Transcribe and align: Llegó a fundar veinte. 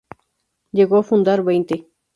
Llegó 0.71 0.97
a 0.97 1.03
fundar 1.03 1.43
veinte. 1.43 1.87